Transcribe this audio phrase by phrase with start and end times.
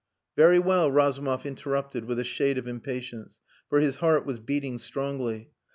[0.35, 5.51] "Very well," Razumov interrupted, with a shade of impatience, for his heart was beating strongly.